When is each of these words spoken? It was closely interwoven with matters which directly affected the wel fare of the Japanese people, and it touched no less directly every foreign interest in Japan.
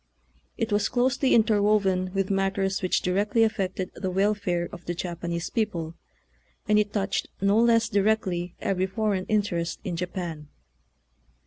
It 0.57 0.71
was 0.71 0.89
closely 0.89 1.35
interwoven 1.35 2.09
with 2.15 2.31
matters 2.31 2.81
which 2.81 3.03
directly 3.03 3.43
affected 3.43 3.91
the 3.93 4.09
wel 4.09 4.33
fare 4.33 4.67
of 4.71 4.85
the 4.85 4.95
Japanese 4.95 5.51
people, 5.51 5.93
and 6.67 6.79
it 6.79 6.91
touched 6.91 7.27
no 7.39 7.59
less 7.59 7.87
directly 7.87 8.55
every 8.61 8.87
foreign 8.87 9.27
interest 9.27 9.79
in 9.83 9.95
Japan. 9.95 10.47